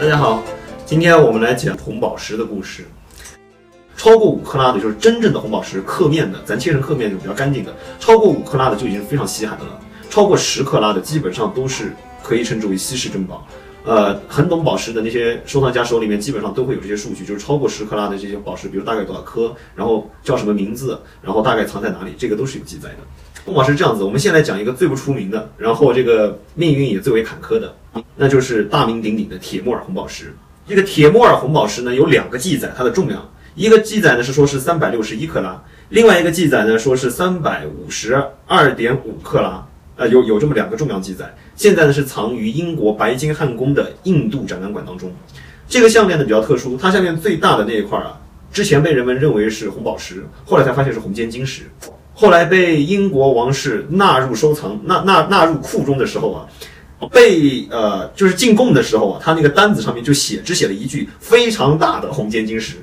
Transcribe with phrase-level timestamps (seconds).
[0.00, 0.44] 大家好，
[0.86, 2.86] 今天我们来讲红宝石的故事。
[3.96, 7.74] 超过五克拉的，就是真正的红宝石，刻面的，咱切成刻面就比较干净的。
[7.98, 11.92] 超过五克拉的就已经非常稀罕的了，超过十克拉的基本上都是
[12.22, 13.44] 可以称之为稀世珍宝。
[13.88, 22.96] 呃，很懂宝石的那些收藏家手里面基本上都会有这些数据，就是超过十克拉的这些宝石，比如大概多少颗，然后叫什么名字，然后大概藏在哪里，这个都是有记载的。
[23.46, 27.74] 红宝石这样子，我们先来讲一个最不出名的，然后这个命运也最为坎坷的，
[28.14, 30.34] 那就是大名鼎鼎的铁木尔红宝石。
[30.66, 39.66] 这个铁木尔红宝石呢，有两个记载它的重量，一个记载呢是说是三百六十一克拉，另外一个记载呢说是三百五十二点五克拉，
[39.98, 41.30] 呃，有有这么两个重要记载。
[41.56, 45.12] 现在呢是藏于英国白金汉宫的印度展览馆当中。
[45.68, 48.18] 这个项链呢比较特殊，它下面最大的那一块啊，
[48.50, 51.64] 之前被人们认为是红宝石，后来才发现是红尖晶石。
[52.14, 56.46] 后来被英国王室纳入收藏、纳纳纳入库中的时候啊，
[57.12, 62.76] 被呃就是进贡的时候啊，他那个单子上面就写只写了一句非常大的红尖晶石，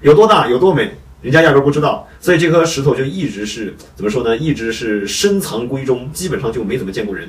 [0.00, 0.90] 有多大有多美，
[1.22, 4.36] 人家压根不知道，所以这颗石头就一直是怎么说呢？
[4.36, 7.28] 一直是深藏闺中，基本上就没怎么见过人。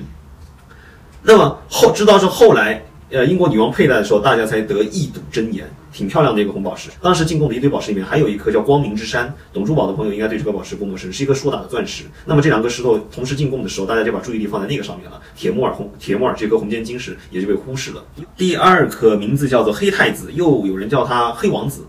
[1.21, 2.83] 那么后直到是后来。
[3.11, 6.89] 呃，英国女王佩戴的时候，大家才得一睹真颜，挺漂亮的一个红宝石。
[6.99, 9.31] 当时进贡的一堆宝石里面，还有一颗叫光明之山。
[9.53, 12.05] 懂珠宝的朋友应该对这颗宝石不陌生，是一颗硕大的钻石。
[12.25, 15.21] 那么这两个石头同时进贡的时候，大家就把注意力放在那个上面了。
[15.35, 18.03] 铁木尔红，铁木尔这颗红尖晶石也就被忽视了。
[18.35, 21.85] 第二颗名字叫做黑太子，又有人叫它黑王子。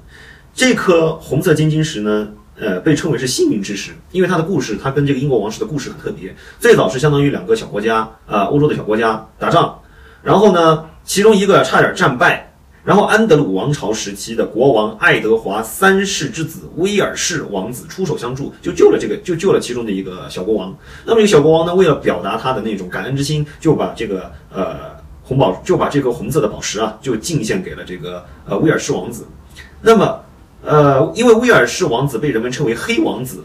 [0.54, 6.34] 这颗红色尖晶石呢，呃，被称为是幸运之石，因为它的故事，它跟这个英国王室的故事很特别。
[6.58, 9.78] 最早是相当于两个小国家，呃，欧洲的小国家打仗，
[10.22, 10.86] 然后呢。
[11.06, 12.50] 其中一个差点战败，
[12.82, 20.74] 然后安德鲁王朝时期的国王爱德华三世之子威尔士王子出手相助，就救了这个，就救了其中的一个小国王。
[21.04, 29.26] 那么这个小国王呢，为了表达他的那种感恩之心，就把这个呃红宝，就把这个红色的宝石啊，就进献给了这个呃威尔士王子。
[29.82, 30.18] 那么
[30.64, 33.44] 呃，因为威尔士王子被人们称为黑王子，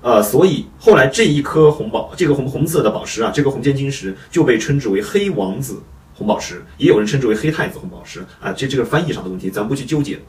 [0.00, 5.82] 呃，所以后来这一颗红宝，这个红红色的宝石啊，这个红尖晶石就被称之为黑王子。
[6.14, 10.20] 红宝石也有人称之为黑太子红宝石啊，这这个翻译上的问题，咱不去纠结。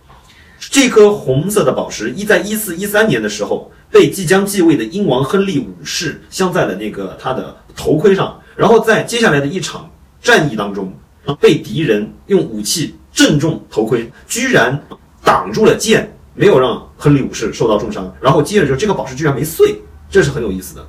[0.60, 9.90] 这颗红色的宝石一在一四一三年的时候，被即将继位的英王亨利五世镶在了那个他的头盔上，然后在接下来的一场
[10.22, 10.94] 战役当中，
[11.40, 14.82] 被敌人用武器正中头盔，居然
[15.32, 18.14] 挡住了剑，没有让亨利五世受到重伤。
[18.20, 20.86] 然后接着就这个宝石居然没碎，这是很有意思的。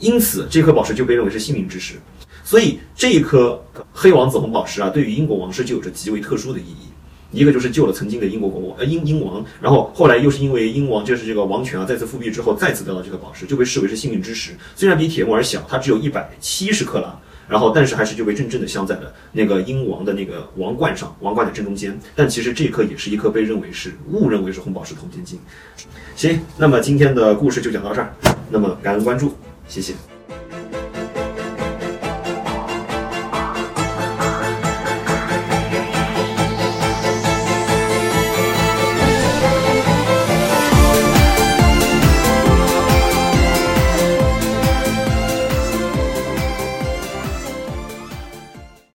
[0.00, 1.94] 因此，这颗宝石就被认为是幸运之石。
[2.42, 6.88] 所以这一颗黑王子红宝石啊，对于英国王室就有着极为特殊的意义。
[7.30, 14.50] 一个就是救了曾经的英国国王，呃英英王，然后后来又是因为英王就是这个王权啊再次复辟之后，再次得到这个宝石，就被视为是幸运之石。
[14.74, 17.16] 虽然比铁木尔小，它只有一百七十克拉，
[17.48, 21.98] 然后但是还是就被真正的镶在了那个英王的那个王冠上，王冠的正中间。
[22.14, 25.38] 但其实这颗也是一颗被认为是误认为是红宝石铜尖晶。
[26.16, 28.14] 行，那么今天的故事就讲到这儿，
[28.50, 29.34] 那么感恩关注，
[29.68, 29.94] 谢谢。